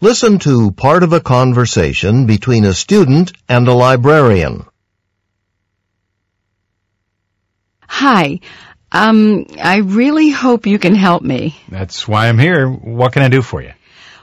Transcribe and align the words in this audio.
Listen 0.00 0.38
to 0.38 0.70
part 0.70 1.02
of 1.02 1.12
a 1.12 1.20
conversation 1.20 2.26
between 2.26 2.64
a 2.64 2.72
student 2.72 3.32
and 3.48 3.66
a 3.66 3.72
librarian. 3.72 4.64
Hi. 7.80 8.38
Um, 8.92 9.46
I 9.60 9.78
really 9.78 10.30
hope 10.30 10.66
you 10.66 10.78
can 10.78 10.94
help 10.94 11.22
me. 11.22 11.60
That's 11.68 12.06
why 12.06 12.28
I'm 12.28 12.38
here. 12.38 12.70
What 12.70 13.12
can 13.12 13.22
I 13.22 13.28
do 13.28 13.42
for 13.42 13.60
you? 13.60 13.72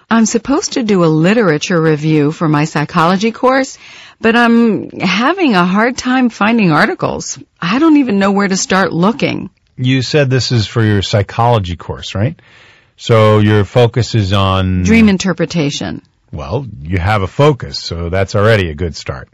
I'm 0.09 0.25
supposed 0.25 0.73
to 0.73 0.83
do 0.83 1.03
a 1.03 1.07
literature 1.07 1.81
review 1.81 2.31
for 2.31 2.47
my 2.47 2.63
psychology 2.63 3.33
course, 3.33 3.77
but 4.21 4.35
I'm 4.35 4.91
having 4.91 5.55
a 5.55 5.65
hard 5.65 5.97
time 5.97 6.29
finding 6.29 6.71
articles. 6.71 7.37
I 7.59 7.79
don't 7.79 7.97
even 7.97 8.17
know 8.17 8.31
where 8.31 8.47
to 8.47 8.55
start 8.55 8.93
looking. 8.93 9.49
You 9.75 10.01
said 10.03 10.29
this 10.29 10.53
is 10.53 10.67
for 10.67 10.81
your 10.81 11.01
psychology 11.01 11.75
course, 11.75 12.15
right? 12.15 12.39
So 12.97 13.39
your 13.39 13.65
focus 13.65 14.15
is 14.15 14.33
on 14.33 14.83
Dream 14.83 15.09
interpretation. 15.09 16.01
Well, 16.31 16.65
you 16.81 16.97
have 16.97 17.21
a 17.21 17.27
focus, 17.27 17.79
so 17.79 18.09
that's 18.09 18.35
already 18.35 18.69
a 18.69 18.75
good 18.75 18.95
start. 18.95 19.29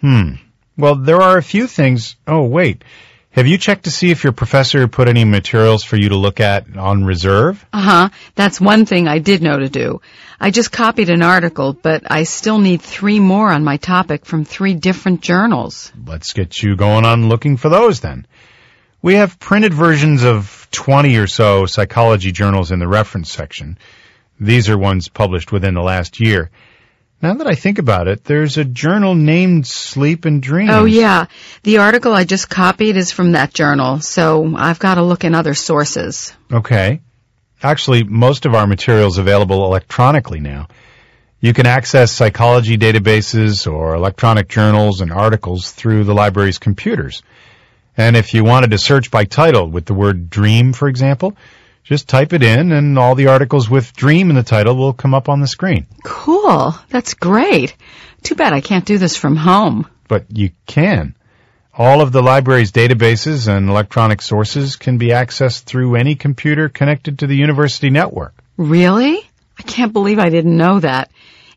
Hmm. 0.00 0.34
Well, 0.76 0.96
there 0.96 1.20
are 1.20 1.36
a 1.36 1.42
few 1.42 1.66
things. 1.66 2.16
Oh, 2.26 2.44
wait. 2.44 2.82
Have 3.30 3.46
you 3.46 3.56
checked 3.56 3.84
to 3.84 3.90
see 3.90 4.10
if 4.10 4.24
your 4.24 4.32
professor 4.32 4.86
put 4.88 5.08
any 5.08 5.24
materials 5.24 5.84
for 5.84 5.96
you 5.96 6.10
to 6.10 6.16
look 6.16 6.38
at 6.40 6.76
on 6.76 7.04
reserve? 7.04 7.64
Uh-huh. 7.72 8.10
That's 8.34 8.60
one 8.60 8.84
thing 8.84 9.08
I 9.08 9.20
did 9.20 9.42
know 9.42 9.58
to 9.58 9.70
do. 9.70 10.02
I 10.38 10.50
just 10.50 10.70
copied 10.70 11.08
an 11.08 11.22
article, 11.22 11.72
but 11.72 12.10
I 12.10 12.24
still 12.24 12.58
need 12.58 12.82
three 12.82 13.20
more 13.20 13.50
on 13.50 13.64
my 13.64 13.78
topic 13.78 14.26
from 14.26 14.44
three 14.44 14.74
different 14.74 15.22
journals. 15.22 15.90
Let's 16.04 16.34
get 16.34 16.62
you 16.62 16.76
going 16.76 17.06
on 17.06 17.30
looking 17.30 17.56
for 17.56 17.70
those 17.70 18.00
then. 18.00 18.26
We 19.00 19.14
have 19.14 19.38
printed 19.38 19.72
versions 19.72 20.24
of 20.24 20.46
20 20.72 21.16
or 21.16 21.26
so 21.26 21.66
psychology 21.66 22.32
journals 22.32 22.72
in 22.72 22.78
the 22.78 22.88
reference 22.88 23.30
section. 23.30 23.78
These 24.40 24.68
are 24.68 24.78
ones 24.78 25.08
published 25.08 25.52
within 25.52 25.74
the 25.74 25.82
last 25.82 26.18
year. 26.18 26.50
Now 27.22 27.34
that 27.34 27.46
I 27.46 27.54
think 27.54 27.78
about 27.78 28.08
it, 28.08 28.24
there's 28.24 28.58
a 28.58 28.64
journal 28.64 29.14
named 29.14 29.64
Sleep 29.64 30.24
and 30.24 30.42
Dreams. 30.42 30.70
Oh 30.72 30.84
yeah. 30.84 31.26
The 31.62 31.78
article 31.78 32.12
I 32.12 32.24
just 32.24 32.50
copied 32.50 32.96
is 32.96 33.12
from 33.12 33.32
that 33.32 33.54
journal, 33.54 34.00
so 34.00 34.56
I've 34.56 34.80
got 34.80 34.96
to 34.96 35.04
look 35.04 35.22
in 35.22 35.34
other 35.34 35.54
sources. 35.54 36.32
Okay. 36.52 37.00
Actually, 37.62 38.02
most 38.02 38.44
of 38.44 38.56
our 38.56 38.66
material 38.66 39.06
is 39.06 39.18
available 39.18 39.64
electronically 39.64 40.40
now. 40.40 40.66
You 41.38 41.52
can 41.52 41.66
access 41.66 42.10
psychology 42.10 42.76
databases 42.76 43.72
or 43.72 43.94
electronic 43.94 44.48
journals 44.48 45.00
and 45.00 45.12
articles 45.12 45.70
through 45.70 46.04
the 46.04 46.14
library's 46.14 46.58
computers. 46.58 47.22
And 47.96 48.16
if 48.16 48.34
you 48.34 48.44
wanted 48.44 48.70
to 48.70 48.78
search 48.78 49.10
by 49.10 49.24
title 49.24 49.68
with 49.68 49.84
the 49.86 49.94
word 49.94 50.30
dream, 50.30 50.72
for 50.72 50.88
example, 50.88 51.36
just 51.84 52.08
type 52.08 52.32
it 52.32 52.42
in 52.42 52.72
and 52.72 52.98
all 52.98 53.14
the 53.14 53.26
articles 53.26 53.68
with 53.68 53.92
dream 53.94 54.30
in 54.30 54.36
the 54.36 54.42
title 54.42 54.76
will 54.76 54.92
come 54.92 55.14
up 55.14 55.28
on 55.28 55.40
the 55.40 55.46
screen. 55.46 55.86
Cool. 56.04 56.74
That's 56.88 57.14
great. 57.14 57.76
Too 58.22 58.34
bad 58.34 58.52
I 58.52 58.60
can't 58.60 58.84
do 58.84 58.98
this 58.98 59.16
from 59.16 59.36
home. 59.36 59.88
But 60.08 60.26
you 60.30 60.50
can. 60.66 61.14
All 61.74 62.02
of 62.02 62.12
the 62.12 62.22
library's 62.22 62.70
databases 62.70 63.48
and 63.48 63.68
electronic 63.68 64.20
sources 64.22 64.76
can 64.76 64.98
be 64.98 65.08
accessed 65.08 65.64
through 65.64 65.96
any 65.96 66.14
computer 66.14 66.68
connected 66.68 67.20
to 67.20 67.26
the 67.26 67.36
university 67.36 67.90
network. 67.90 68.34
Really? 68.56 69.18
I 69.58 69.62
can't 69.62 69.92
believe 69.92 70.18
I 70.18 70.28
didn't 70.28 70.56
know 70.56 70.80
that. 70.80 71.10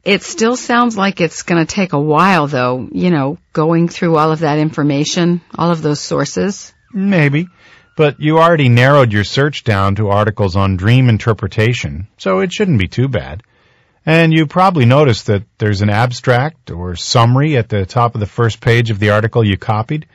It 0.05 0.21
still 0.21 0.55
sounds 0.55 0.95
like 0.95 1.19
it's 1.19 1.41
going 1.41 1.65
to 1.65 1.73
take 1.73 1.93
a 1.93 1.99
while 1.99 2.45
though, 2.45 2.87
you 2.91 3.09
know, 3.09 3.39
going 3.53 3.89
through 3.89 4.15
all 4.17 4.31
of 4.31 4.39
that 4.39 4.59
information, 4.59 5.41
all 5.57 5.71
of 5.71 5.81
those 5.81 5.99
sources. 5.99 6.73
Maybe. 6.93 7.47
But 7.97 8.19
you 8.19 8.37
already 8.37 8.69
narrowed 8.69 9.11
your 9.11 9.23
search 9.23 9.63
down 9.63 9.95
to 9.95 10.09
articles 10.09 10.55
on 10.55 10.77
dream 10.77 11.09
interpretation, 11.09 12.07
so 12.17 12.39
it 12.41 12.53
shouldn't 12.53 12.77
be 12.77 12.87
too 12.87 13.07
bad. 13.07 13.41
And 14.05 14.31
you 14.31 14.45
probably 14.45 14.85
noticed 14.85 15.25
that 15.27 15.43
there's 15.57 15.81
an 15.81 15.89
abstract 15.89 16.69
or 16.69 16.95
summary 16.95 17.57
at 17.57 17.69
the 17.69 17.85
top 17.87 18.13
of 18.13 18.19
the 18.19 18.27
first 18.27 18.61
page 18.61 18.91
of 18.91 18.99
the 18.99 19.09
article 19.09 19.43
you 19.43 19.57
copied. 19.57 20.05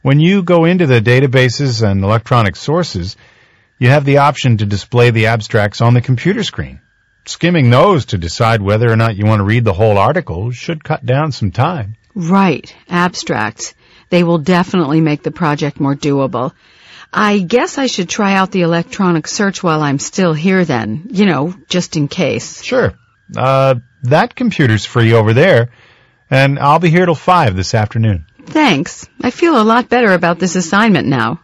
When 0.00 0.18
you 0.18 0.42
go 0.42 0.64
into 0.64 0.86
the 0.86 1.02
databases 1.02 1.86
and 1.86 2.02
electronic 2.02 2.56
sources, 2.56 3.16
you 3.78 3.90
have 3.90 4.06
the 4.06 4.18
option 4.18 4.56
to 4.56 4.66
display 4.66 5.10
the 5.10 5.26
abstracts 5.26 5.82
on 5.82 5.92
the 5.92 6.00
computer 6.00 6.42
screen. 6.42 6.80
Skimming 7.30 7.70
those 7.70 8.06
to 8.06 8.18
decide 8.18 8.60
whether 8.60 8.90
or 8.90 8.96
not 8.96 9.14
you 9.14 9.24
want 9.24 9.38
to 9.38 9.44
read 9.44 9.64
the 9.64 9.72
whole 9.72 9.98
article 9.98 10.50
should 10.50 10.82
cut 10.82 11.06
down 11.06 11.30
some 11.30 11.52
time. 11.52 11.94
Right. 12.12 12.74
Abstracts. 12.88 13.72
They 14.08 14.24
will 14.24 14.38
definitely 14.38 15.00
make 15.00 15.22
the 15.22 15.30
project 15.30 15.78
more 15.78 15.94
doable. 15.94 16.52
I 17.12 17.38
guess 17.38 17.78
I 17.78 17.86
should 17.86 18.08
try 18.08 18.34
out 18.34 18.50
the 18.50 18.62
electronic 18.62 19.28
search 19.28 19.62
while 19.62 19.80
I'm 19.80 20.00
still 20.00 20.32
here 20.32 20.64
then, 20.64 21.06
you 21.10 21.24
know, 21.24 21.54
just 21.68 21.96
in 21.96 22.08
case. 22.08 22.64
Sure. 22.64 22.94
Uh, 23.36 23.76
that 24.02 24.34
computer's 24.34 24.84
free 24.84 25.12
over 25.12 25.32
there, 25.32 25.70
and 26.30 26.58
I'll 26.58 26.80
be 26.80 26.90
here 26.90 27.06
till 27.06 27.14
five 27.14 27.54
this 27.54 27.76
afternoon. 27.76 28.26
Thanks. 28.44 29.08
I 29.22 29.30
feel 29.30 29.60
a 29.60 29.62
lot 29.62 29.88
better 29.88 30.12
about 30.12 30.40
this 30.40 30.56
assignment 30.56 31.06
now. 31.06 31.40